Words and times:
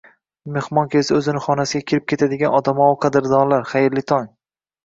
Mehmon 0.53 0.89
kelsa 0.95 1.13
o'zini 1.17 1.43
xonasiga 1.47 1.87
kirib 1.91 2.07
ketadigan 2.13 2.57
odamovi 2.61 2.99
qadrdonlar, 3.07 3.69
xayrli 3.75 4.09
tong! 4.15 4.27